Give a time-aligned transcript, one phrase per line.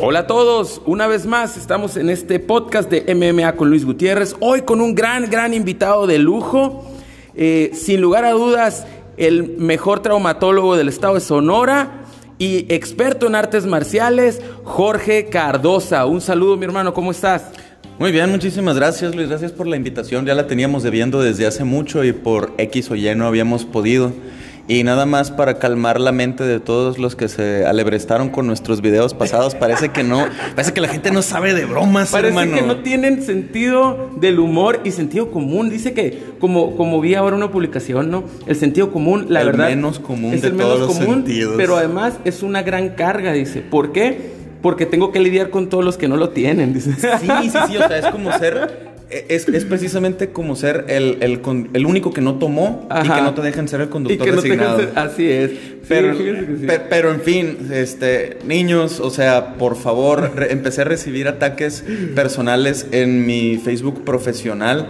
[0.00, 4.36] Hola a todos, una vez más estamos en este podcast de MMA con Luis Gutiérrez,
[4.40, 6.84] hoy con un gran, gran invitado de lujo,
[7.34, 8.86] eh, sin lugar a dudas,
[9.16, 12.02] el mejor traumatólogo del estado de Sonora
[12.38, 16.04] y experto en artes marciales, Jorge Cardosa.
[16.06, 17.52] Un saludo mi hermano, ¿cómo estás?
[17.98, 21.62] Muy bien, muchísimas gracias Luis, gracias por la invitación, ya la teníamos debiendo desde hace
[21.62, 24.12] mucho y por X o Y no habíamos podido.
[24.66, 28.80] Y nada más para calmar la mente de todos los que se alebrestaron con nuestros
[28.80, 32.62] videos pasados, parece que no, parece que la gente no sabe de bromas, parece que
[32.62, 35.68] no tienen sentido del humor y sentido común.
[35.68, 38.24] Dice que, como, como vi ahora una publicación, ¿no?
[38.46, 39.68] El sentido común, la verdad.
[39.68, 41.54] El menos común es de el todos menos los común, sentidos.
[41.58, 43.60] Pero además es una gran carga, dice.
[43.60, 44.33] ¿Por qué?
[44.64, 46.94] Porque tengo que lidiar con todos los que no lo tienen, dice.
[46.94, 51.42] Sí, sí, sí, o sea, es como ser es, es, precisamente como ser el, el,
[51.74, 53.04] el único que no tomó Ajá.
[53.04, 54.76] y que no te dejen ser el conductor y que no designado.
[54.76, 55.50] Te dejen ser, así es.
[55.86, 56.64] Pero, sí, que sí.
[56.66, 61.84] pero, pero, en fin, este, niños, o sea, por favor, re, empecé a recibir ataques
[62.14, 64.88] personales en mi Facebook profesional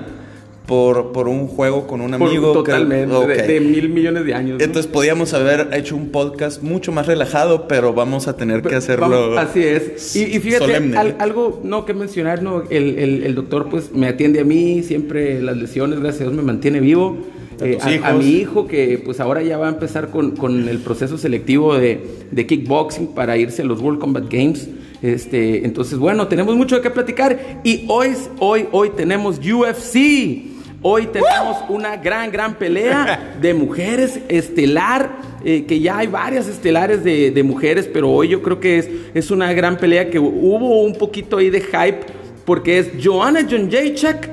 [0.66, 2.52] por, por un juego con un por, amigo.
[2.52, 3.36] Totalmente, que, okay.
[3.36, 4.58] de, de, mil millones de años.
[4.58, 4.64] ¿no?
[4.64, 9.08] Entonces podíamos haber hecho un podcast mucho más relajado, pero vamos a tener que hacerlo.
[9.08, 10.16] Vamos, así es.
[10.16, 12.62] Y, y fíjate, al, algo no que mencionar, ¿no?
[12.70, 16.34] El, el, el, doctor pues me atiende a mí, siempre las lesiones, gracias a Dios,
[16.34, 17.18] me mantiene vivo.
[17.60, 20.78] Eh, a, a, mi hijo que pues ahora ya va a empezar con, con el
[20.78, 24.68] proceso selectivo de, de, kickboxing para irse a los World Combat Games.
[25.02, 30.53] Este, entonces, bueno, tenemos mucho de qué platicar y hoy, hoy, hoy tenemos UFC.
[30.86, 37.02] Hoy tenemos una gran, gran pelea de mujeres estelar, eh, que ya hay varias estelares
[37.02, 40.82] de, de, mujeres, pero hoy yo creo que es, es una gran pelea que hubo
[40.82, 42.00] un poquito ahí de hype,
[42.44, 44.28] porque es Joanna Jędrzejczyk,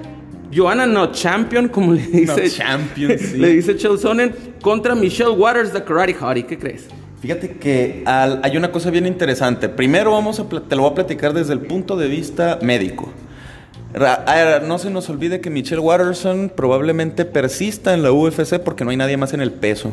[0.53, 3.37] Joanna no champion, como le dice, no champion, sí.
[3.37, 6.43] le dice Sonnen, contra Michelle Waters, the Karate Hottie.
[6.45, 6.87] ¿Qué crees?
[7.21, 9.69] Fíjate que al, hay una cosa bien interesante.
[9.69, 13.09] Primero vamos a, te lo voy a platicar desde el punto de vista médico.
[13.93, 18.97] No se nos olvide que Michelle Watterson probablemente persista en la UFC porque no hay
[18.97, 19.91] nadie más en el peso.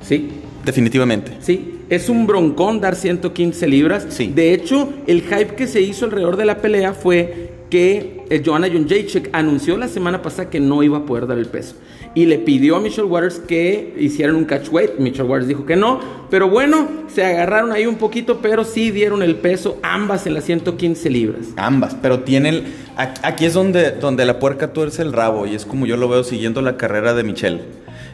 [0.00, 0.30] Sí.
[0.64, 1.32] Definitivamente.
[1.40, 1.80] Sí.
[1.88, 4.06] Es un broncón dar 115 libras.
[4.08, 4.32] Sí.
[4.34, 8.68] De hecho, el hype que se hizo alrededor de la pelea fue que el Joanna
[8.68, 11.74] Jędrzejczyk anunció la semana pasada que no iba a poder dar el peso.
[12.14, 14.98] Y le pidió a Michelle Waters que hicieran un catch weight.
[14.98, 16.00] Michelle Waters dijo que no.
[16.30, 20.44] Pero bueno, se agarraron ahí un poquito, pero sí dieron el peso ambas en las
[20.44, 21.46] 115 libras.
[21.56, 22.64] Ambas, pero tienen...
[22.96, 26.24] Aquí es donde, donde la puerca tuerce el rabo y es como yo lo veo
[26.24, 27.62] siguiendo la carrera de Michelle.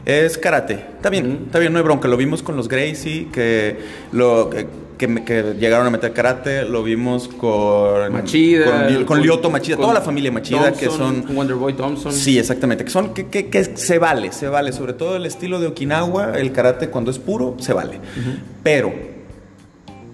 [0.04, 0.74] Es karate.
[0.74, 2.08] Está bien, está bien, no hay bronca.
[2.08, 3.76] Lo vimos con los Gracie, que
[4.12, 4.50] lo...
[4.50, 4.66] Que,
[4.98, 9.84] que, que, llegaron a meter karate, lo vimos con Machida, con, con Lyoto Machida, con
[9.84, 12.12] toda la familia Machida Thompson, que son Wonderboy Thompson.
[12.12, 15.60] Sí, exactamente, que son que, que, que, se vale, se vale, sobre todo el estilo
[15.60, 17.96] de Okinawa, el karate cuando es puro se vale.
[17.96, 18.38] Uh -huh.
[18.62, 18.92] Pero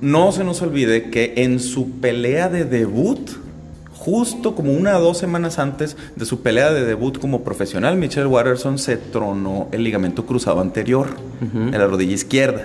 [0.00, 3.30] no se nos olvide que en su pelea de debut
[4.04, 8.26] justo como una o dos semanas antes de su pelea de debut como profesional, Michelle
[8.26, 11.08] Watterson se tronó el ligamento cruzado anterior
[11.40, 11.74] uh -huh.
[11.74, 12.64] en la rodilla izquierda.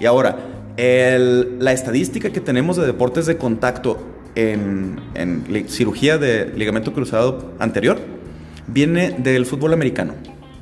[0.00, 3.98] Y ahora, el, la estadística que tenemos de deportes de contacto
[4.34, 7.98] en, en cirugía de ligamento cruzado anterior
[8.66, 10.14] viene del fútbol americano.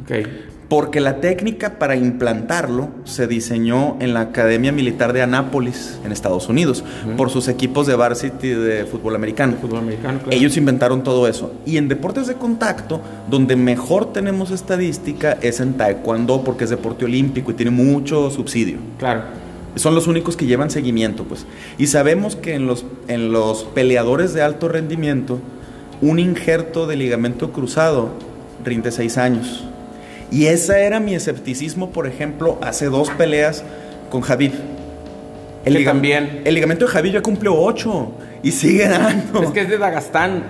[0.04, 0.24] Okay.
[0.68, 6.48] Porque la técnica para implantarlo se diseñó en la Academia Militar de Anápolis, en Estados
[6.48, 7.16] Unidos, uh -huh.
[7.16, 9.56] por sus equipos de varsity de fútbol americano.
[9.60, 10.36] Fútbol americano claro.
[10.36, 11.52] Ellos inventaron todo eso.
[11.66, 17.04] Y en deportes de contacto, donde mejor tenemos estadística es en Taekwondo, porque es deporte
[17.04, 18.78] olímpico y tiene mucho subsidio.
[18.98, 19.43] Claro.
[19.76, 21.46] Son los únicos que llevan seguimiento, pues.
[21.78, 25.40] Y sabemos que en los, en los peleadores de alto rendimiento,
[26.00, 28.10] un injerto de ligamento cruzado
[28.64, 29.64] rinde seis años.
[30.30, 33.64] Y ese era mi escepticismo, por ejemplo, hace dos peleas
[34.10, 34.52] con Javid.
[35.64, 36.42] El, que también.
[36.44, 38.12] el ligamento de Javid ya cumplió ocho
[38.42, 39.42] y sigue dando.
[39.42, 40.44] Es que es de Dagastán.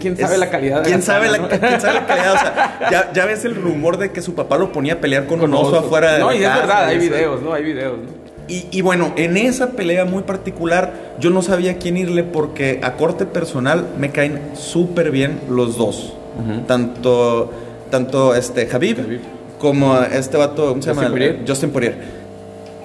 [0.00, 0.82] ¿Quién sabe es, la calidad?
[0.82, 1.48] ¿quién, Dagastán, sabe ¿no?
[1.48, 2.34] la, ¿Quién sabe la calidad?
[2.34, 5.26] O sea, ya, ya, ves el rumor de que su papá lo ponía a pelear
[5.26, 7.52] con, con un oso, afuera de No, la y es verdad, hay videos, ¿no?
[7.52, 8.15] Hay videos, ¿no?
[8.48, 12.78] Y, y, bueno, en esa pelea muy particular, yo no sabía a quién irle porque
[12.82, 16.12] a corte personal me caen súper bien los dos.
[16.38, 16.66] Uh -huh.
[16.66, 17.50] Tanto,
[17.90, 19.20] tanto este Javib, Javib.
[19.58, 21.10] como este vato, ¿cómo se Justin llama?
[21.10, 21.44] Poirier.
[21.46, 21.96] Justin Poirier.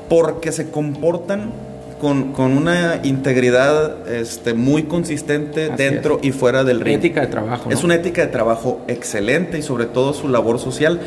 [0.10, 1.52] Porque se comportan
[2.02, 6.30] con, con una integridad este, muy consistente Así dentro es.
[6.30, 6.98] y fuera del ring.
[6.98, 7.66] Ética de trabajo.
[7.70, 7.76] ¿no?
[7.76, 11.00] Es una ética de trabajo excelente y sobre todo su labor social.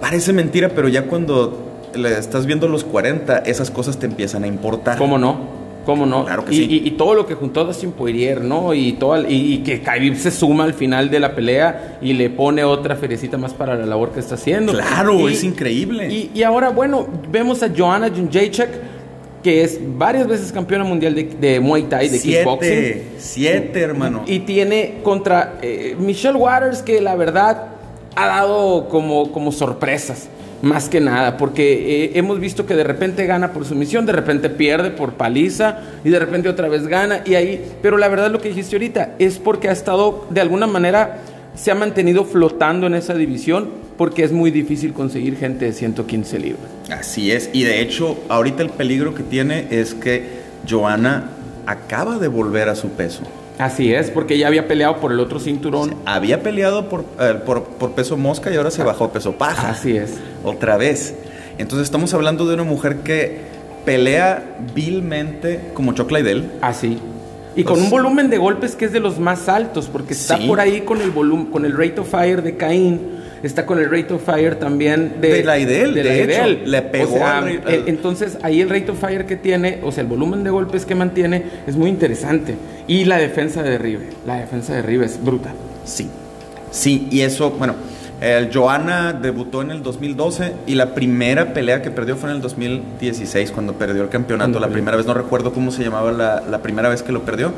[0.00, 4.46] Parece mentira, pero ya cuando le estás viendo los 40, esas cosas te empiezan a
[4.46, 4.98] importar.
[4.98, 5.62] ¿Cómo no?
[5.84, 6.24] ¿Cómo no?
[6.24, 6.82] Claro que y, sí.
[6.84, 8.72] y, todo lo que juntó Dustin Poirier, ¿no?
[8.72, 12.62] Y, todo, y, que Khabib se suma al final de la pelea y le pone
[12.62, 14.72] otra ferecita más para la labor que está haciendo.
[14.72, 16.08] Claro, es increíble.
[16.08, 18.68] Y, ahora, bueno, vemos a Joanna Jędrzejczyk,
[19.42, 23.02] que es varias veces campeona mundial de, Muay Thai, de siete, kickboxing.
[23.18, 24.22] Siete, hermano.
[24.26, 27.70] Y tiene contra eh, Michelle Waters, que la verdad
[28.14, 30.28] ha dado como, como sorpresas.
[30.62, 34.48] Más que nada, porque eh, hemos visto que de repente gana por sumisión, de repente
[34.48, 38.40] pierde por paliza y de repente otra vez gana y ahí, pero la verdad lo
[38.40, 41.18] que dijiste ahorita es porque ha estado de alguna manera
[41.56, 46.38] se ha mantenido flotando en esa división porque es muy difícil conseguir gente de 115
[46.38, 46.70] libras.
[46.90, 51.30] Así es, y de hecho ahorita el peligro que tiene es que Joana
[51.66, 53.22] acaba de volver a su peso.
[53.62, 55.94] Así es, porque ya había peleado por el otro cinturón.
[56.04, 56.80] Había peleado
[57.20, 59.70] eh, por, por, peso mosca y ahora se bajó a peso paja.
[59.70, 60.14] Así es.
[60.42, 61.14] Otra vez.
[61.58, 63.42] Entonces estamos hablando de una mujer que
[63.84, 66.50] pelea vilmente como Choclaidel.
[66.60, 66.98] Así.
[67.54, 70.58] Y con un volumen de golpes que es de los más altos, porque está por
[70.58, 74.14] ahí con el volumen, con el rate of fire de Caín está con el rate
[74.14, 77.18] of fire también de, de la Idel, de, hecho, le pegó.
[77.18, 80.86] Eh, entonces ahí el rate of fire que tiene, o sea, el volumen de golpes
[80.86, 82.54] que mantiene es muy interesante.
[82.86, 85.54] Y la defensa de derribe, la defensa de derribe es brutal.
[85.84, 86.08] Sí,
[86.70, 87.74] sí, y eso, bueno,
[88.20, 92.42] el Joana debutó en el 2012 y la primera pelea que perdió fue en el
[92.42, 94.60] 2016 cuando perdió el campeonato.
[94.60, 97.52] La primera vez, no recuerdo cómo se llamaba la, la primera vez que lo perdió,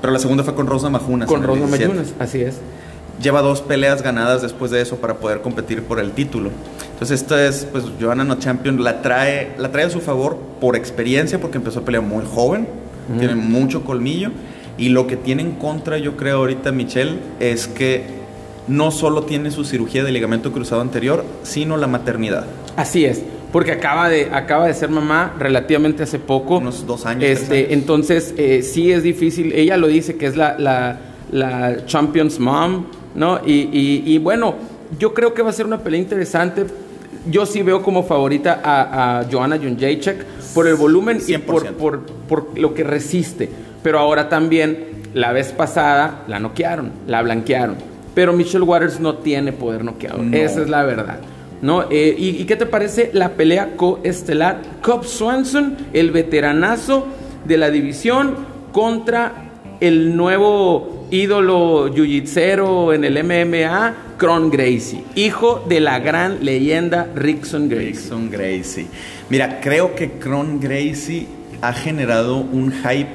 [0.00, 1.28] pero la segunda fue con Rosa Majunas.
[1.28, 2.56] Con Rosa Majunas, así es
[3.22, 6.50] lleva dos peleas ganadas después de eso para poder competir por el título.
[6.92, 10.76] Entonces esta es, pues, Joanna No Champion la trae, la trae a su favor por
[10.76, 12.68] experiencia, porque empezó a pelear muy joven,
[13.18, 14.30] tiene mucho colmillo,
[14.76, 18.04] y lo que tiene en contra, yo creo ahorita Michelle, es que
[18.68, 22.44] no solo tiene su cirugía de ligamento cruzado anterior, sino la maternidad.
[22.76, 26.58] Así es, porque acaba de, acaba de ser mamá relativamente hace poco.
[26.58, 27.24] Unos dos años.
[27.24, 29.52] Este, Entonces, eh, sí es difícil.
[29.52, 30.98] Ella lo dice que es la, la,
[31.32, 32.84] la Champions Mom,
[33.18, 33.40] ¿no?
[33.44, 34.54] Y, bueno,
[34.98, 36.66] yo creo que va a ser una pelea interesante.
[37.30, 40.24] Yo sí veo como favorita a, a Joanna Jędrzejczyk
[40.54, 43.50] por el volumen y por, por, lo que resiste.
[43.82, 47.76] Pero ahora también, la vez pasada, la noquearon, la blanquearon.
[48.14, 50.22] Pero Michelle Waters no tiene poder noqueado.
[50.32, 51.18] Esa es la verdad.
[51.60, 51.84] ¿no?
[51.90, 54.62] Eh, ¿y, qué te parece la pelea coestelar?
[54.82, 57.06] Cobb Swanson, el veteranazo
[57.44, 58.36] de la división,
[58.72, 59.32] contra
[59.80, 67.68] el nuevo ídolo jiu en el MMA, Cron Gracie, hijo de la gran leyenda Rickson
[67.68, 67.86] Gracie.
[67.88, 68.86] Rickson Gracie.
[69.30, 71.26] Mira, creo que Cron Gracie
[71.60, 73.10] ha generado un hype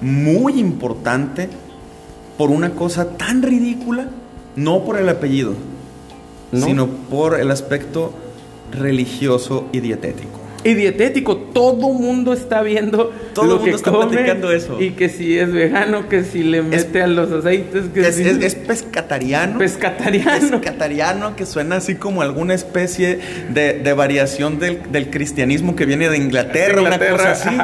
[0.00, 1.48] muy importante
[2.36, 4.08] por una cosa tan ridícula,
[4.56, 5.54] no por el apellido,
[6.52, 8.12] sino por el aspecto
[8.72, 10.37] religioso y dietético
[10.68, 11.36] y dietético.
[11.36, 14.80] Todo mundo está viendo Todo lo mundo está platicando eso.
[14.80, 18.22] Y que si es vegano, que si le mete a los aceites, que es, si...
[18.22, 19.58] es, pescatariano.
[19.58, 20.60] Pescatariano.
[20.60, 23.18] Pescatariano, que suena así como alguna especie
[23.50, 27.56] de, variación del, cristianismo que viene de Inglaterra, una cosa así.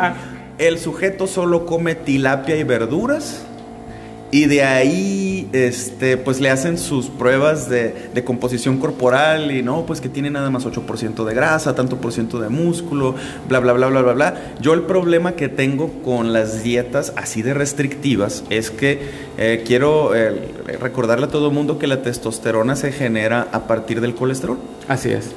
[0.58, 3.44] El sujeto solo come tilapia y verduras
[4.34, 10.00] y de ahí, este, pues le hacen sus pruebas de, composición corporal y no, pues
[10.00, 13.14] que tiene nada más 8% de grasa, tanto por ciento de músculo,
[13.48, 14.54] bla, bla, bla, bla, bla, bla.
[14.60, 19.02] Yo el problema que tengo con las dietas así de restrictivas es que
[19.38, 20.50] eh, quiero eh,
[20.80, 24.58] recordarle a todo el mundo que la testosterona se genera a partir del colesterol.
[24.88, 25.30] Así es.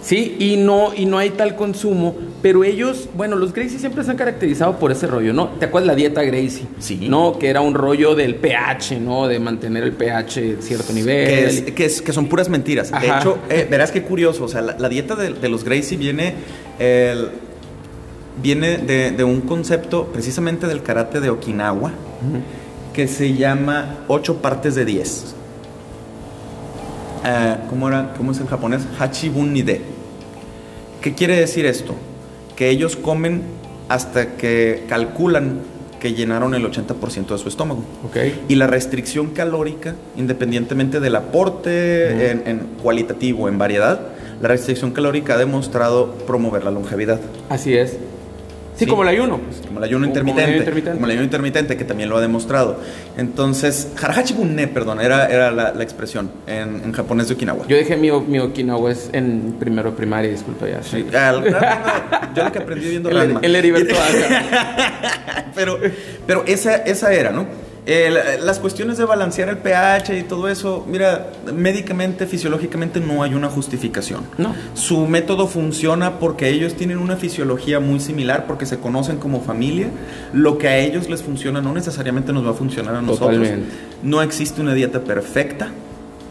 [0.00, 4.10] Sí, y no, y no hay tal consumo, pero ellos, bueno, los Gracie siempre se
[4.10, 5.48] han caracterizado por ese rollo, ¿no?
[5.58, 6.66] ¿Te acuerdas la dieta Gracie?
[6.78, 7.08] Sí.
[7.08, 7.38] ¿No?
[7.38, 9.26] Que era un rollo del pH, ¿no?
[9.26, 11.74] De mantener el pH a cierto nivel.
[11.74, 12.92] Que, es, que, son puras mentiras.
[12.92, 16.34] De hecho, eh, verás qué curioso, o sea, la, dieta de, los Gracie viene,
[18.40, 21.92] viene de, un concepto precisamente del karate de Okinawa,
[22.92, 25.34] que se llama 8 partes de 10.
[27.24, 28.82] Eh, ¿cómo, era, ¿Cómo es en japonés?
[28.98, 29.82] Hachibun Nide
[31.00, 31.94] ¿Qué quiere decir esto?
[32.58, 33.42] Que ellos comen
[33.88, 35.60] hasta que calculan
[36.00, 37.84] que llenaron el 80% de su estómago.
[38.08, 38.44] Okay.
[38.48, 44.00] Y la restricción calórica, independientemente del aporte en, cualitativo, en variedad,
[44.40, 47.20] la restricción calórica ha demostrado promover la longevidad.
[47.48, 47.96] Así es.
[48.78, 49.38] Sí, como el ayuno.
[49.38, 49.60] Pues.
[49.66, 50.92] Como el ayuno intermitente.
[50.92, 52.80] Como el ayuno intermitente, que también lo ha demostrado.
[53.16, 57.66] Entonces, Harahachi Bunne, perdón, era, era la, expresión en, japonés de Okinawa.
[57.66, 60.82] Yo dejé mi, mi Okinawa en primero primaria, disculpa ya.
[60.82, 61.04] Sí.
[62.34, 63.94] yo lo que aprendí viendo el, El Heriberto
[65.54, 65.78] pero,
[66.26, 67.67] pero esa, esa era, ¿no?
[67.88, 73.48] Las cuestiones de balancear el pH y todo eso, mira, médicamente, fisiológicamente no hay una
[73.48, 74.24] justificación.
[74.36, 74.54] No.
[74.74, 79.88] Su método funciona porque ellos tienen una fisiología muy similar, porque se conocen como familia.
[80.34, 83.38] Lo que a ellos les funciona no necesariamente nos va a funcionar a nosotros.
[83.38, 83.68] Totalmente.
[84.02, 85.70] No existe una dieta perfecta.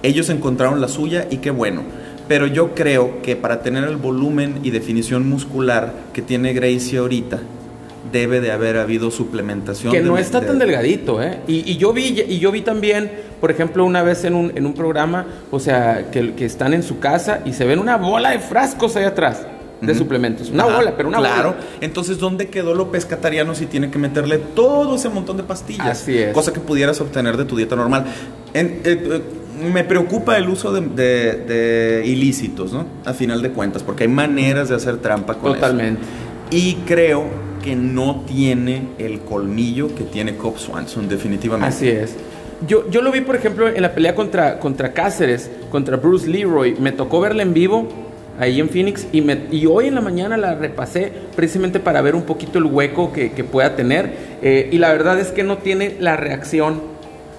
[0.03, 1.81] Ellos encontraron la suya y qué bueno.
[2.27, 7.39] Pero yo creo que para tener el volumen y definición muscular que tiene Gracie ahorita,
[8.11, 9.91] debe de haber habido suplementación.
[9.91, 11.39] Que no está tan delgadito, ¿eh?
[11.47, 14.73] Y, yo vi, y yo vi también, por ejemplo, una vez en un, en un
[14.73, 18.39] programa, o sea, que, que están en su casa y se ven una bola de
[18.39, 19.45] frascos ahí atrás
[19.81, 20.49] de suplementos.
[20.49, 21.51] Una bola, pero una claro.
[21.51, 21.63] bola.
[21.81, 25.87] Entonces, ¿dónde quedó lo pescatariano si tiene que meterle todo ese montón de pastillas?
[25.87, 26.33] Así es.
[26.33, 28.05] Cosa que pudieras obtener de tu dieta normal.
[28.53, 29.21] Eh, eh,
[29.71, 32.85] me preocupa el uso de, ilícitos, ¿no?
[33.05, 36.01] A final de cuentas, porque hay maneras de hacer trampa con Totalmente.
[36.51, 37.25] Y creo
[37.67, 41.75] que no tiene el colmillo que tiene Cobb Swanson, definitivamente.
[41.75, 42.15] Así es.
[42.65, 46.77] Yo, yo lo vi, por ejemplo, en la pelea contra, contra Cáceres, contra Bruce Leroy.
[46.79, 47.89] Me tocó verla en vivo
[48.39, 52.15] ahí en Phoenix y, me, y hoy en la mañana la repasé precisamente para ver
[52.15, 54.13] un poquito el hueco que, pueda tener.
[54.41, 56.81] Eh, y la verdad es que no tiene la reacción.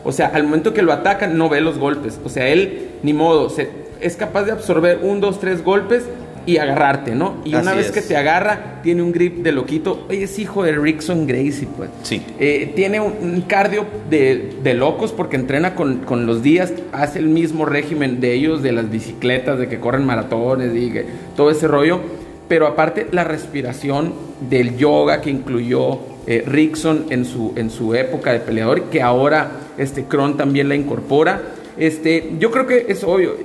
[0.04, 2.20] O sea, al momento que lo atacan, no ve los golpes.
[2.22, 3.70] O sea, él, ni modo, se,
[4.02, 6.04] es capaz de absorber un, dos, tres golpes
[6.48, 7.42] y agarrarte, ¿no?
[7.44, 10.06] Y una vez que te agarra, tiene un grip de loquito.
[10.08, 11.90] Oye, es hijo de Rickson Gracie, pues.
[12.04, 12.22] Sí.
[12.40, 17.28] Eh, tiene un, cardio de, de, locos porque entrena con, con, los días, hace el
[17.28, 20.90] mismo régimen de ellos, de las bicicletas, de que corren maratones y
[21.36, 22.00] todo ese rollo.
[22.48, 24.14] Pero aparte, la respiración
[24.48, 29.50] del yoga que incluyó eh, Rickson en su, en su época de peleador, que ahora
[29.76, 31.42] este Kron también la incorpora.
[31.76, 33.36] Este, yo creo que es obvio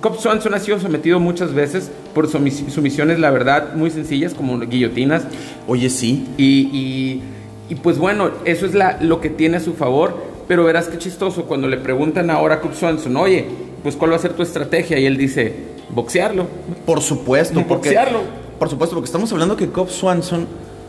[0.00, 5.24] Cobb Swanson ha sido sometido muchas veces por sumisiones, la verdad, muy sencillas, como guillotinas.
[5.66, 6.26] Oye, sí.
[6.38, 7.22] Y,
[7.68, 10.32] y, pues bueno, eso es la, lo que tiene a su favor.
[10.48, 13.46] Pero verás qué chistoso cuando le preguntan ahora a Cobb Swanson, oye,
[13.82, 14.98] pues cuál va a ser tu estrategia.
[14.98, 15.54] Y él dice,
[15.90, 16.46] boxearlo.
[16.84, 17.90] Por supuesto, porque.
[17.90, 18.20] Boxearlo.
[18.58, 20.46] Por supuesto, porque estamos hablando que Cobb Swanson,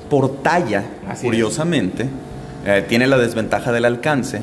[0.09, 0.83] por talla,
[1.21, 2.07] curiosamente,
[2.65, 4.41] eh, tiene la desventaja del alcance,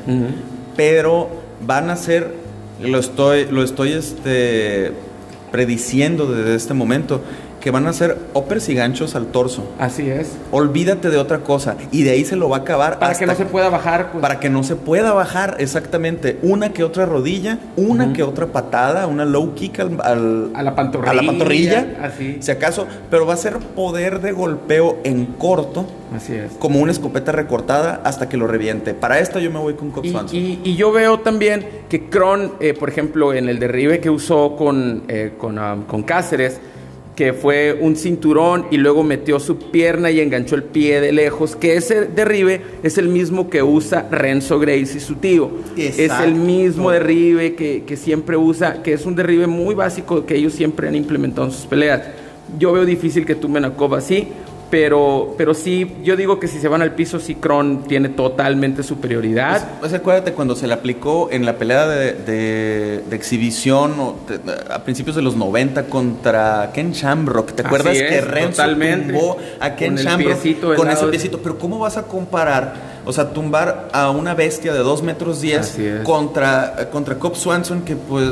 [0.75, 1.29] pero
[1.65, 2.35] van a ser
[2.81, 4.91] lo estoy, lo estoy este,
[5.51, 7.21] prediciendo desde este momento
[7.61, 9.63] que van a ser uppers y ganchos al torso.
[9.79, 10.35] Así es.
[10.51, 11.77] Olvídate de otra cosa.
[11.91, 12.99] Y de ahí se lo va a acabar.
[12.99, 14.11] Para que no se pueda bajar.
[14.11, 14.21] Pues.
[14.21, 16.39] Para que no se pueda bajar, exactamente.
[16.41, 21.11] Una que otra rodilla, una que otra patada, una low kick al, a la pantorrilla.
[21.11, 21.87] A la pantorrilla.
[22.01, 22.37] Así.
[22.41, 22.87] Si acaso.
[23.09, 25.85] Pero va a ser poder de golpeo en corto.
[26.15, 26.51] Así es.
[26.53, 28.93] Como una escopeta recortada hasta que lo reviente.
[28.93, 32.73] Para esto yo me voy con Cobb y, y, yo veo también que Kron, eh,
[32.73, 36.59] por ejemplo, en el derribe que usó con, eh, con, um, con Cáceres
[37.21, 41.55] que fue un cinturón y luego metió su pierna y enganchó el pie de lejos,
[41.55, 45.51] que ese derribe es el mismo que usa Renzo Grace y su tío.
[45.77, 50.35] Es el mismo derribe que, que, siempre usa, que es un derribe muy básico que
[50.35, 52.01] ellos siempre han implementado en sus peleas.
[52.57, 54.27] Yo veo difícil que tumben a Cobb así,
[54.71, 58.83] pero, pero sí, yo digo que si se van al piso, sí, Kron tiene totalmente
[58.83, 59.59] superioridad.
[59.59, 63.93] Pues, pues, acuérdate cuando se le aplicó en la pelea de, exhibición
[64.69, 67.51] a principios de los 90 contra Ken Shamrock.
[67.51, 71.39] ¿Te acuerdas que Renzo tumbó a Ken Shamrock con ese piecito?
[71.39, 73.00] Pero ¿cómo vas a comparar?
[73.05, 77.95] O sea, tumbar a una bestia de 2 metros 10 contra, contra Cobb Swanson, que
[77.95, 78.29] pues...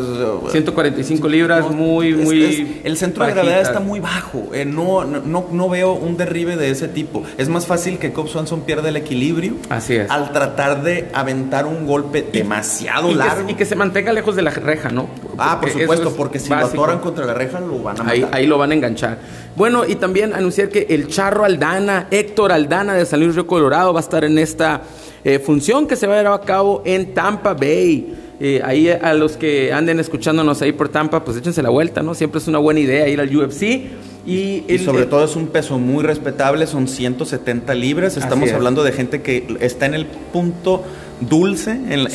[0.52, 2.82] 145 libras, muy, muy...
[2.84, 4.50] el centro de gravedad está muy bajo.
[4.54, 7.24] Eh, no, no, no, veo un derribe de ese tipo.
[7.38, 9.54] Es más fácil que Cobb Swanson pierda el equilibrio.
[9.70, 10.10] Así es.
[10.10, 13.50] Al tratar de aventar un golpe demasiado largo.
[13.50, 15.10] y que se mantenga lejos de la reja, ¿no?
[15.40, 18.10] ah, por supuesto, porque si lo atoran contra la reja lo van a matar.
[18.10, 19.18] Ahí, ahí lo van a enganchar.
[19.56, 23.94] Bueno, y también anunciar que el Charro Aldana, Héctor Aldana de San Luis Río Colorado,
[23.94, 24.82] va a estar en esta
[25.24, 28.16] eh, función que se va a llevar a cabo en Tampa Bay.
[28.42, 32.14] Eh, ahí a los que anden escuchándonos ahí por Tampa, pues échense la vuelta, ¿no?
[32.14, 33.88] Siempre es una buena idea ir al UFC.
[34.26, 38.16] Y, sobre todo es un peso muy respetable, son 170 libras.
[38.16, 40.84] Estamos hablando de gente que está en el punto
[41.22, 42.14] dulce, en, las,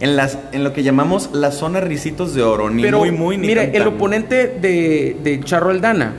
[0.00, 2.70] en, las, en lo que llamamos la zona risitos de oro.
[2.70, 6.14] Ni muy, muy, ni Mire, el oponente de, de Charro Aldana,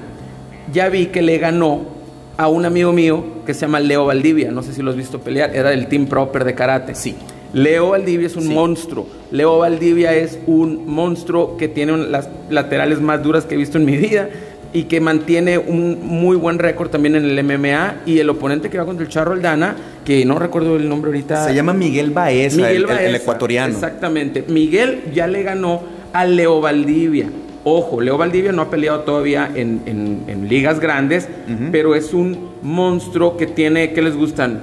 [0.72, 1.95] ya vi que le ganó
[2.38, 4.52] a un amigo mío que se llama Leo Valdivia.
[4.52, 5.56] No sé si lo has visto pelear.
[5.56, 6.96] Era del Team Proper de karate.
[6.96, 7.16] Sí.
[7.54, 9.08] Leo Valdivia es un monstruo.
[9.32, 13.86] Leo Valdivia es un monstruo que tiene las laterales más duras que he visto en
[13.86, 14.30] mi vida
[14.74, 18.02] y que mantiene un muy buen récord también en el MMA.
[18.06, 21.46] Y el oponente que va contra el Charro Aldana, que no recuerdo el nombre ahorita.
[21.46, 23.74] Se llama Miguel Baeza, Miguel el ecuatoriano.
[23.74, 24.44] Exactamente.
[24.50, 27.30] Miguel ya le ganó a Leo Valdivia.
[27.68, 31.28] Ojo, Leo Valdivia no ha peleado todavía en, ligas grandes,
[31.72, 34.62] pero es un monstruo que tiene, ¿qué les gustan?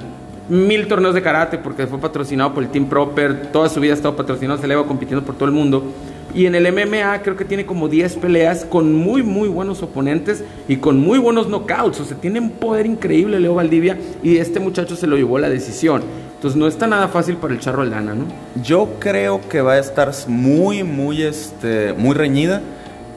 [0.48, 3.96] mil torneos de karate porque fue patrocinado por el Team Proper, toda su vida ha
[3.96, 5.84] estado patrocinado, se le va compitiendo por todo el mundo.
[6.34, 10.42] Y en el MMA creo que tiene como 10 peleas con muy, muy buenos oponentes
[10.66, 12.00] y con muy buenos knockouts.
[12.00, 15.50] O sea, tiene un poder increíble Leo Valdivia y este muchacho se lo llevó la
[15.50, 16.02] decisión.
[16.36, 18.24] Entonces no está nada fácil para el Charro Aldana, ¿no?
[18.62, 22.62] Yo creo que va a estar muy, muy, este, muy reñida,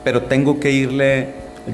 [0.05, 1.29] pero tengo que irle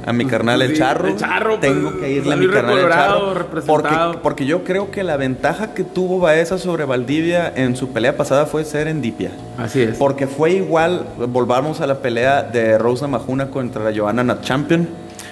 [0.06, 1.10] a mi carnal el charro.
[1.10, 3.46] El charro, pues, Tengo que irle a mi carnal el charro.
[3.68, 8.16] Porque, porque, yo creo que la ventaja que tuvo Baeza sobre Valdivia en su pelea
[8.16, 9.32] pasada fue ser en Dipia.
[9.58, 9.98] Así es.
[9.98, 14.88] Porque fue igual, volvamos a la pelea de Rosa Majuna contra Johanna Nat Champion.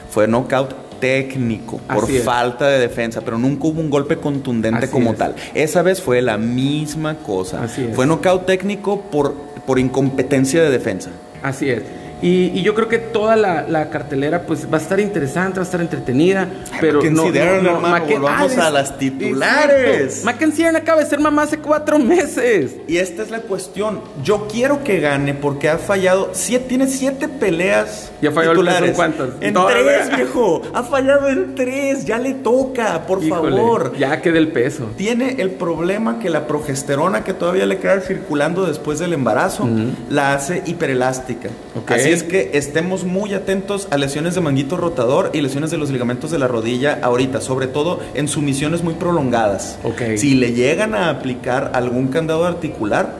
[0.09, 5.35] Fue knockout técnico por falta de defensa, pero nunca hubo un golpe contundente como tal.
[5.53, 7.63] Esa vez fue la misma cosa.
[7.63, 7.95] Así es.
[7.95, 9.33] Fue knockout técnico por,
[9.65, 11.11] por incompetencia de defensa.
[11.41, 11.83] Así es.
[12.21, 15.81] Y, yo creo que toda la, cartelera pues va a estar interesante, va a estar
[15.81, 16.47] entretenida.
[16.79, 20.23] pero no, no, volvamos a las titulares.
[20.23, 22.75] Mackenzie acaba de ser mamá hace cuatro meses.
[22.87, 24.01] Y esta es la cuestión.
[24.23, 26.31] Yo quiero que gane porque ha fallado.
[26.33, 28.89] Siete, tiene siete peleas ya falló titulares.
[28.89, 29.29] ¿En cuántas?
[29.41, 30.61] En tres, viejo.
[30.73, 32.05] Ha fallado en tres.
[32.05, 33.95] Ya le toca, por favor.
[33.97, 34.89] Ya queda el peso.
[34.97, 39.67] Tiene el problema que la progesterona que todavía le queda circulando después del embarazo
[40.09, 41.49] la hace hiperelástica.
[41.83, 45.89] Okay es que estemos muy atentos a lesiones de manguito rotador y lesiones de los
[45.91, 49.79] ligamentos de la rodilla ahorita, sobre todo en sumisiones muy prolongadas.
[50.15, 53.15] Si le llegan a aplicar algún candado articular,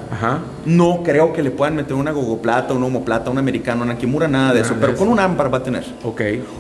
[0.66, 4.54] no creo que le puedan meter una gogoplata, un homoplata, un americano, una kimura, nada
[4.54, 5.84] de eso, pero con un ámbar va a tener.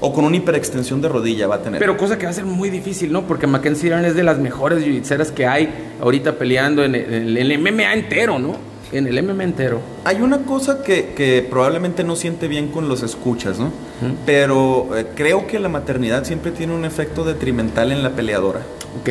[0.01, 1.79] O con una hiperextensión de rodilla va a tener.
[1.79, 3.23] Pero cosa que va a ser muy difícil, ¿no?
[3.23, 5.01] Porque Mackenzie es de las mejores jiu
[5.35, 5.69] que hay
[6.01, 8.68] ahorita peleando en el MMA entero, ¿no?
[8.91, 9.81] En el MM entero.
[10.05, 13.71] Hay una cosa que, probablemente no siente bien con los escuchas, ¿no?
[14.25, 18.61] Pero eh, creo que la maternidad siempre tiene un efecto detrimental en la peleadora.
[19.01, 19.09] Ok.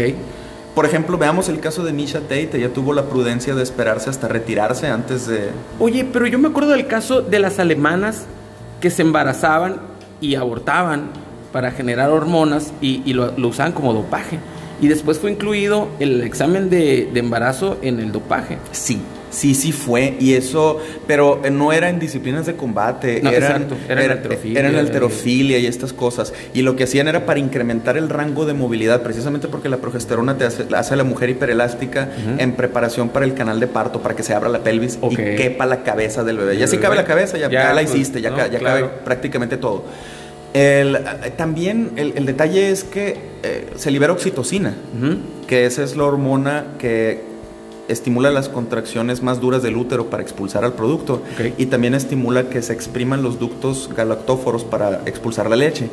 [0.75, 2.51] Por ejemplo, veamos el caso de Misha Tate.
[2.55, 5.49] Ella tuvo la prudencia de esperarse hasta retirarse antes de...
[5.81, 8.27] Oye, pero yo me acuerdo del caso de las alemanas
[8.81, 9.81] que se embarazaban
[10.21, 11.11] y abortaban
[11.53, 14.39] para generar hormonas y, lo, lo usaban como dopaje.
[14.81, 18.59] Y después fue incluido el examen de, de embarazo en el dopaje.
[18.73, 23.67] Sí, Sí, sí fue, y eso, pero no era en disciplinas de combate, no, eran,
[23.89, 24.59] era, en alterofilia.
[24.59, 26.33] Era en alterofilia y estas cosas.
[26.55, 30.39] Y lo que hacían era para incrementar el rango de movilidad, precisamente porque la progesterona
[30.39, 34.17] te hace, hace a la mujer hiperelástica en preparación para el canal de parto, para
[34.17, 36.57] que se abra la pelvis y quepa la cabeza del bebé.
[36.57, 39.85] Ya si cabe la cabeza, ya, la pues, hiciste, ya, cabe prácticamente todo.
[40.55, 40.99] El,
[41.37, 44.75] también el, detalle es que eh, se libera oxitocina,
[45.47, 47.28] que esa es la hormona que
[47.89, 51.23] estimula las contracciones más duras del útero para expulsar al producto
[51.57, 55.89] y también estimula que se expriman los ductos galactóforos para expulsar la leche.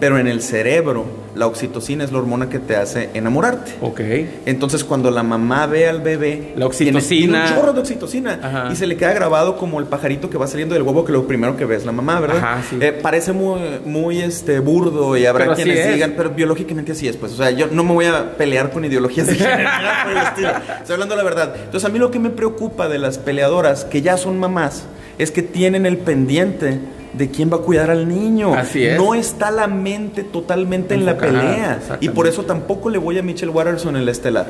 [0.00, 1.04] Pero en el cerebro,
[1.34, 3.74] la oxitocina es la hormona que te hace enamorarte.
[3.80, 4.00] Ok.
[4.46, 7.44] Entonces, cuando la mamá ve al bebé, la oxitocina.
[7.44, 10.74] un chorro de oxitocina y se le queda grabado como el pajarito que va saliendo
[10.74, 12.60] del huevo que lo primero que ve es la mamá, ¿verdad?
[12.80, 17.32] Eh, parece muy, muy este, burdo y habrá quienes digan, pero biológicamente así es, pues.
[17.32, 19.68] O sea, yo no me voy a pelear con ideologías de género.
[20.80, 24.02] Estoy hablando la verdad entonces a mí lo que me preocupa de las peleadoras que
[24.02, 24.84] ya son mamás
[25.18, 26.80] es que tienen el pendiente
[27.12, 28.54] de quién va a cuidar al niño.
[28.54, 28.98] Así es.
[28.98, 31.78] No está la mente totalmente en la pelea.
[32.00, 34.46] Y por eso tampoco le voy a Mitchell Watterson en el estelar.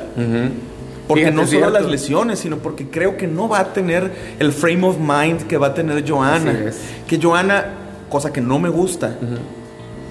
[1.07, 4.87] Porque no solo las lesiones, sino porque creo que no va a tener el frame
[4.87, 6.71] of mind que va a tener Johanna.
[7.07, 7.65] Que Johanna,
[8.09, 9.15] cosa que no me gusta,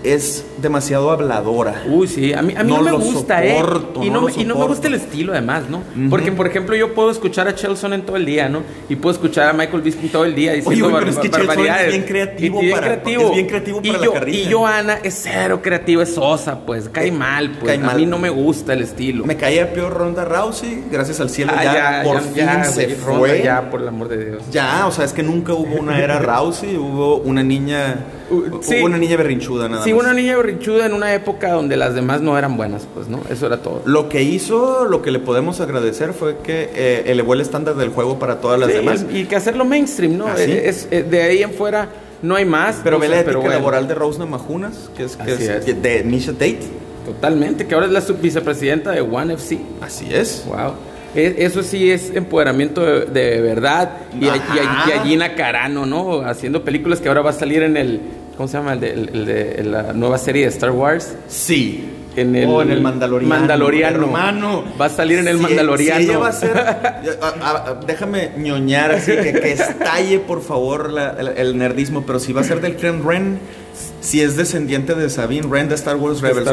[0.04, 1.82] es demasiado habladora.
[1.88, 3.58] Uy, sí, a mí, a mí no, me gusta, ¿eh?
[4.02, 5.82] Y no, y no me gusta el estilo, además, ¿no?
[6.10, 8.62] Porque, por ejemplo, yo puedo escuchar a Chelson en todo el día, ¿no?
[8.88, 11.86] Y puedo escuchar a Michael Bisping todo el día diciendo Oye, pero es que barbaridades.
[11.86, 13.22] es bien creativo, para, creativo.
[13.22, 14.38] Es bien creativo para y yo, la carrera.
[14.38, 16.88] Y Joana es cero creativa, es sosa, pues.
[16.90, 17.82] Cae eh, mal, pues.
[17.82, 19.24] a mí no me gusta el estilo.
[19.24, 23.42] Me caía peor Ronda Rousey, gracias al cielo ah, ya, por fin se fue.
[23.42, 24.42] ya, por el amor de Dios.
[24.50, 28.98] Ya, o sea, es que nunca hubo una era Rousey, hubo una niña Hubo una
[28.98, 32.56] niña berrinchuda nada sí, una niña berrinchuda en una época donde las demás no eran
[32.56, 33.22] buenas, pues, ¿no?
[33.30, 33.82] Eso era todo.
[33.84, 37.90] Lo que hizo, lo que le podemos agradecer fue que eh, elevó el estándar del
[37.90, 39.04] juego para todas las demás.
[39.12, 40.26] Y que hacerlo mainstream, ¿no?
[40.26, 41.88] ¿Ah, es, eh, de ahí en fuera
[42.22, 42.80] no hay más.
[42.82, 46.60] Pero ve la ética laboral de Rosna Majunas, que es, de Misha Tate.
[47.04, 49.58] Totalmente, que ahora es la vicepresidenta de One FC.
[49.82, 50.44] Así es.
[50.46, 50.72] Wow.
[51.14, 53.90] E, eso sí es empoderamiento de, verdad.
[54.18, 56.22] Y, y, Gina Carano, ¿no?
[56.22, 58.00] Haciendo películas que ahora va a salir en el.
[58.36, 58.72] ¿Cómo se llama?
[58.72, 61.14] El de, la nueva serie de Star Wars.
[61.28, 61.90] Sí.
[62.16, 63.34] En el, oh, en el Mandaloriano.
[63.34, 64.04] Mandaloriano.
[64.04, 64.64] Hermano.
[64.80, 66.00] Va a salir en el Mandaloriano.
[66.00, 66.54] ella va a ser.
[67.86, 70.92] déjame ñoñar así, que, que estalle, por favor,
[71.36, 72.04] el, nerdismo.
[72.06, 73.38] Pero si va a ser del Clan Ren
[74.04, 76.46] si es descendiente de Sabine Wren de Star Wars Rebels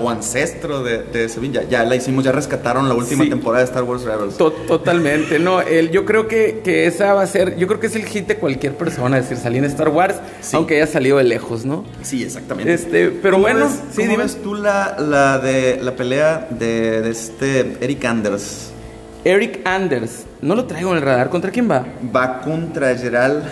[0.00, 4.02] O, ancestro de, Sabine, ya, la hicimos, ya rescataron la última temporada de Star Wars
[4.02, 4.36] Rebels.
[4.36, 7.94] totalmente, no, el, yo creo que, que, esa va a ser, yo creo que es
[7.94, 10.16] el hit de cualquier persona, es decir, salir en Star Wars,
[10.52, 11.84] aunque haya salido de lejos, ¿no?
[12.02, 12.74] Sí, exactamente.
[12.74, 17.76] Este, pero bueno, sí, ¿cómo ves tú la, la, de, la pelea de, de este
[17.80, 18.72] Eric Anders?
[19.22, 21.86] Eric Anders, no lo traigo en el radar, ¿contra quién va?
[22.14, 23.44] Va contra Gerald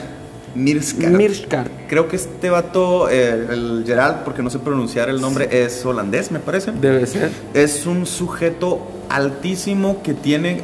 [0.55, 1.71] Mirskart.
[1.89, 6.31] Creo que este vato, eh, el Gerald, porque no sé pronunciar el nombre, es holandés,
[6.31, 6.73] me parece.
[6.73, 7.31] Debe ser.
[7.55, 10.63] Es un sujeto altísimo que tiene,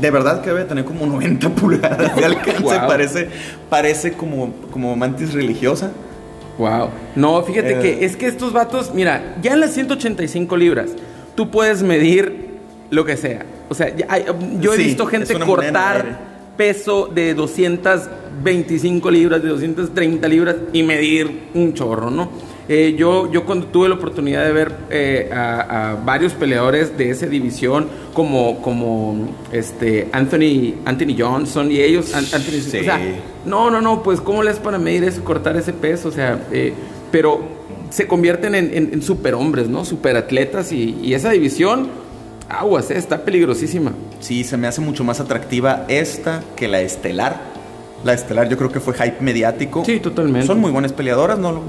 [0.00, 2.62] de verdad que debe tener como 90 pulgadas de alcance.
[2.62, 3.28] Parece,
[3.68, 5.90] parece como, como mantis religiosa.
[6.58, 6.90] Wow.
[7.16, 8.04] No, fíjate que eh.
[8.04, 10.90] es que estos vatos, mira, ya en las 185 libras,
[11.34, 12.58] tú puedes medir
[12.90, 13.44] lo que sea.
[13.68, 13.92] O sea,
[14.60, 21.74] yo he visto gente cortar peso de 225 libras, de 230 libras y medir un
[21.74, 22.30] chorro, ¿no?
[22.66, 27.26] Eh, yo, yo cuando tuve la oportunidad de ver eh, a, varios peleadores de esa
[27.26, 32.98] división, como, como este Anthony, Anthony Johnson y ellos, Anthony, o sea,
[33.44, 36.08] no, no, no, pues ¿cómo les para medir eso, cortar ese peso?
[36.08, 36.72] O sea, eh,
[37.12, 37.42] pero
[37.90, 39.84] se convierten en, en, superhombres, ¿no?
[39.84, 41.88] Superatletas y, y esa división
[42.48, 43.92] aguas, eh, está peligrosísima.
[44.20, 47.54] Sí, se me hace mucho más atractiva esta que la estelar.
[48.04, 49.82] La estelar yo creo que fue hype mediático.
[49.84, 50.46] Sí, totalmente.
[50.46, 51.62] Son muy buenas peleadoras, no,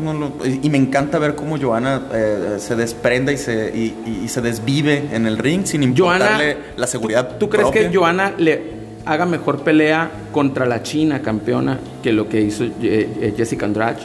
[0.61, 5.27] y me encanta ver cómo Joana eh, se desprende y se, y, se desvive en
[5.27, 7.38] el ring sin importarle la seguridad.
[7.38, 12.41] ¿Tú crees que Joana le haga mejor pelea contra la China campeona que lo que
[12.41, 13.99] hizo eh, Jessica Andrade?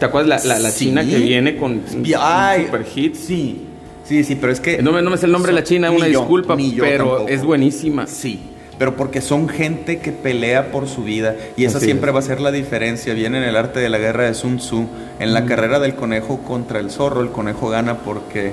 [0.00, 3.14] ¿Te acuerdas la, la, China que viene con super hit?
[3.14, 3.67] Sí,
[4.08, 4.82] Sí, sí, pero es que...
[4.82, 8.06] No me, no me sé el nombre de la China, una disculpa, pero es buenísima.
[8.06, 8.40] Sí,
[8.78, 12.40] pero porque son gente que pelea por su vida y esa siempre va a ser
[12.40, 13.12] la diferencia.
[13.12, 14.86] Viene en el arte de la guerra de Sun Tzu.
[15.18, 18.52] En la carrera del conejo contra el zorro, el conejo gana porque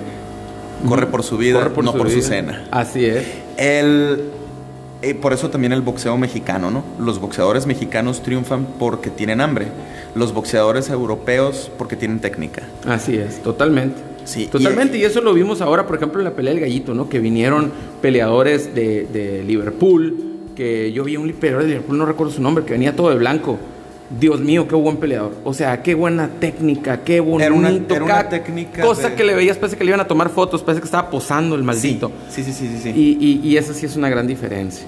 [0.89, 2.65] corre por su vida, no por su cena.
[2.71, 3.23] Así es.
[3.57, 4.31] El,
[5.03, 6.83] eh, por eso también el boxeo mexicano, ¿no?
[6.99, 9.67] Los boxeadores mexicanos triunfan porque tienen hambre.
[10.15, 12.63] Los boxeadores europeos porque tienen técnica.
[12.87, 14.14] Así es, totalmente.
[14.25, 17.07] Sí, Totalmente, y, eso lo vimos ahora, por ejemplo, en la pelea del gallito, ¿no?
[17.07, 20.15] Que vinieron peleadores de, Liverpool,
[20.55, 23.15] que yo vi un peleador de Liverpool, no recuerdo su nombre, que venía todo de
[23.15, 23.57] blanco.
[24.19, 25.33] Dios mío, qué buen peleador.
[25.43, 27.43] O sea, qué buena técnica, qué bonito.
[27.43, 28.83] Era una, era técnica.
[28.83, 31.55] Cosa que le veías, parece que le iban a tomar fotos, parece que estaba posando
[31.55, 32.11] el maldito.
[32.29, 32.79] Sí, sí, sí, sí.
[32.83, 32.89] sí.
[32.89, 34.85] Y, y, y esa sí es una gran diferencia.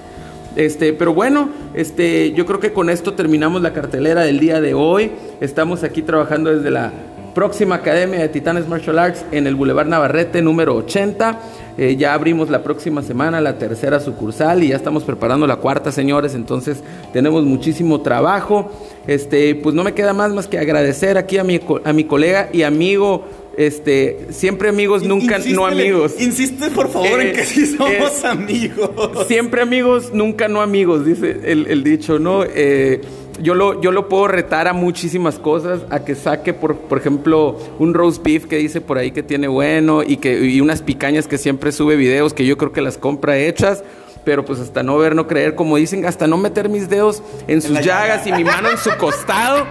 [0.56, 4.74] Este, pero bueno, este, yo creo que con esto terminamos la cartelera del día de
[4.74, 5.12] hoy.
[5.40, 6.92] Estamos aquí trabajando desde la
[7.38, 11.40] próxima Academia de Titanes Martial Arts en el Boulevard Navarrete número 80.
[11.78, 15.92] Eh, ya abrimos la próxima semana la tercera sucursal y ya estamos preparando la cuarta,
[15.92, 16.34] señores.
[16.34, 18.72] Entonces tenemos muchísimo trabajo.
[19.06, 22.48] Este, pues no me queda más más que agradecer aquí a mi, a mi colega
[22.52, 23.24] y amigo
[23.56, 26.14] este, siempre amigos, nunca no amigos.
[26.20, 29.26] Insiste, por favor, en que sí eh, somos amigos.
[29.28, 32.42] Siempre amigos, nunca no amigos, dice el, el dicho, ¿no?
[32.44, 33.00] Eh,
[33.40, 37.58] yo lo, yo lo puedo retar a muchísimas cosas, a que saque, por, por ejemplo,
[37.78, 41.26] un roast beef que dice por ahí que tiene bueno y, que, y unas picañas
[41.26, 43.82] que siempre sube videos que yo creo que las compra hechas
[44.24, 47.62] pero pues hasta no ver, no creer, como dicen, hasta no meter mis dedos en
[47.62, 49.64] sus llagas y mi mano en su costado,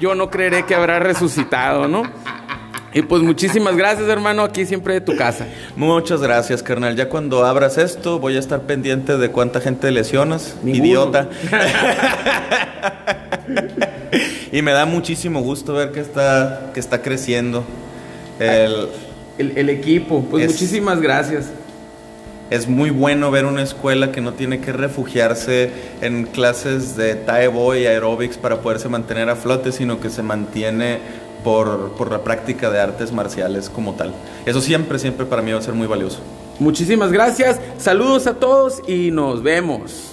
[0.00, 2.04] yo no creeré que habrá resucitado, ¿no?
[2.92, 5.46] Y pues muchísimas gracias, hermano, aquí siempre de tu casa.
[5.76, 6.96] Muchas gracias, carnal.
[6.96, 10.56] Ya cuando abras esto, voy a estar pendiente de cuánta gente lesionas.
[10.64, 11.28] Idiota.
[14.52, 17.62] y me da muchísimo gusto ver que está, que está creciendo
[18.38, 18.88] el,
[19.36, 20.24] el, equipo.
[20.30, 21.50] Pues muchísimas gracias.
[22.48, 25.70] Es muy bueno ver una escuela que no tiene que refugiarse
[26.00, 31.27] en clases de taebo y aerobics para poderse mantener a flote, sino que se mantiene
[31.44, 34.12] por, por la práctica de artes marciales como tal.
[34.46, 36.20] Eso siempre, siempre para mí va a ser muy valioso.
[36.58, 40.07] Muchísimas gracias, saludos a todos y nos vemos.